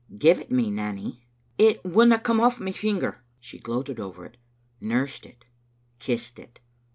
"Give 0.17 0.39
it 0.39 0.49
me, 0.49 0.71
Nanny. 0.71 1.27
""It 1.69 1.83
winna 1.85 2.17
come 2.17 2.39
off 2.41 2.59
my 2.59 2.71
finger." 2.71 3.23
She 3.39 3.59
gloated 3.59 3.99
over 3.99 4.25
it, 4.25 4.37
nursed 4.79 5.27
it, 5.27 5.45
kissed 5.99 6.39
it. 6.39 6.59